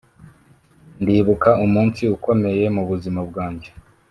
ndibuka 1.01 1.49
umunsi 1.65 2.01
ukomeye 2.15 2.65
mubuzima 2.75 3.19
bwange 3.29 3.69